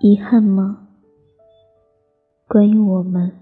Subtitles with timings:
[0.00, 0.86] 遗憾吗？
[2.46, 3.32] 关于我们，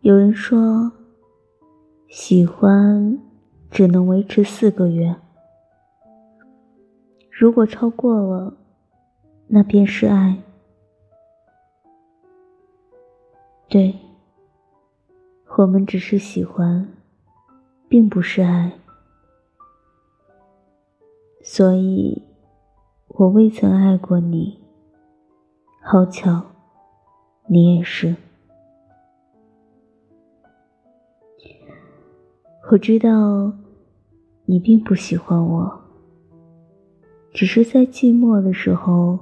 [0.00, 0.90] 有人说，
[2.08, 3.20] 喜欢
[3.70, 5.14] 只能维持四个月，
[7.30, 8.54] 如果超过了，
[9.46, 10.36] 那便是爱。
[13.68, 13.96] 对，
[15.56, 16.92] 我们只是喜欢，
[17.88, 18.72] 并不是爱，
[21.42, 22.22] 所以，
[23.08, 24.58] 我未曾爱过你。
[25.82, 26.40] 好巧，
[27.46, 28.14] 你也是。
[32.70, 33.52] 我知道，
[34.46, 35.80] 你并不喜欢我，
[37.32, 39.18] 只是在寂寞的时候，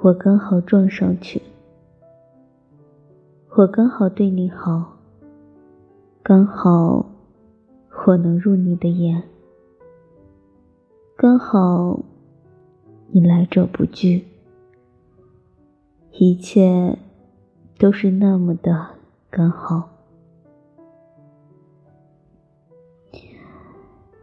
[0.00, 1.42] 我刚好撞上去。
[3.50, 4.96] 我刚好对你好，
[6.22, 7.04] 刚好
[8.06, 9.22] 我能入你的眼，
[11.16, 12.00] 刚好
[13.08, 14.24] 你来者不拒，
[16.12, 16.98] 一切
[17.78, 18.86] 都是那么的
[19.30, 19.88] 刚好。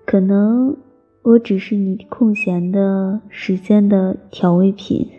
[0.05, 0.77] 可能
[1.23, 5.09] 我只是你空闲的时间的调味品，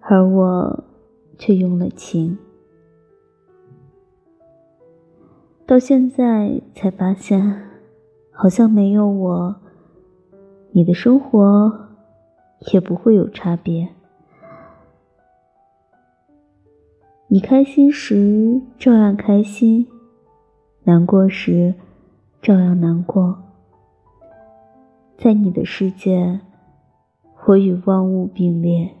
[0.00, 0.84] 而我。
[1.42, 2.36] 却用了情，
[5.64, 7.66] 到现在才发现，
[8.30, 9.56] 好像没有我，
[10.72, 11.88] 你的生活
[12.72, 13.88] 也不会有差别。
[17.28, 19.86] 你开心时照样开心，
[20.84, 21.74] 难过时
[22.40, 23.42] 照样难过。
[25.16, 26.40] 在你的世界，
[27.46, 28.94] 我与万物并列，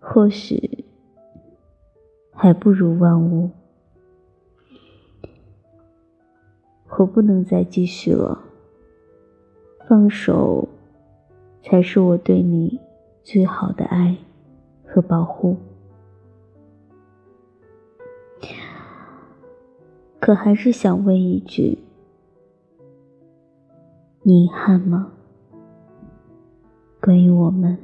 [0.00, 0.84] 或许。
[2.38, 3.50] 还不如万物。
[6.98, 8.42] 我不能再继续了，
[9.88, 10.68] 放手，
[11.62, 12.80] 才是我对你
[13.22, 14.16] 最好的爱
[14.84, 15.56] 和保护。
[20.18, 21.78] 可还是想问一句：
[24.22, 25.12] 你遗憾吗？
[27.00, 27.78] 关于我们。